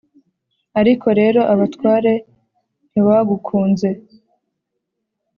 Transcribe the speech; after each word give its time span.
ariko 0.79 1.07
rero 1.19 1.41
abatware 1.53 2.13
ntibagukunze 2.89 3.89